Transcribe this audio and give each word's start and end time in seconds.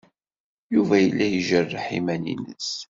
Yuba 0.73 0.95
yella 1.03 1.25
ijerreḥ 1.37 1.85
iman-nnes. 1.99 2.69